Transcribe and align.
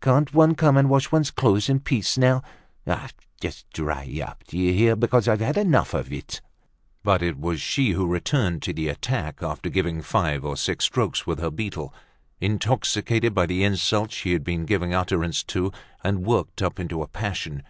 Can't 0.00 0.32
one 0.32 0.54
come 0.54 0.76
and 0.76 0.88
wash 0.88 1.10
one's 1.10 1.32
clothes 1.32 1.68
in 1.68 1.80
peace 1.80 2.16
now? 2.16 2.44
Just 3.40 3.68
dry 3.70 4.08
up, 4.24 4.44
d'ye 4.46 4.70
hear, 4.72 4.94
because 4.94 5.26
I've 5.26 5.40
had 5.40 5.58
enough 5.58 5.94
of 5.94 6.12
it!" 6.12 6.40
But 7.02 7.22
it 7.24 7.40
was 7.40 7.60
she 7.60 7.90
who 7.90 8.06
returned 8.06 8.62
to 8.62 8.72
the 8.72 8.86
attack, 8.86 9.42
after 9.42 9.68
giving 9.68 10.00
five 10.00 10.44
or 10.44 10.56
six 10.56 10.84
strokes 10.84 11.26
with 11.26 11.40
her 11.40 11.50
beetle, 11.50 11.92
intoxicated 12.40 13.34
by 13.34 13.46
the 13.46 13.64
insults 13.64 14.14
she 14.14 14.32
had 14.32 14.44
been 14.44 14.64
giving 14.64 14.94
utterance 14.94 15.42
to, 15.42 15.72
and 16.04 16.24
worked 16.24 16.62
up 16.62 16.78
into 16.78 17.02
a 17.02 17.08
passion. 17.08 17.64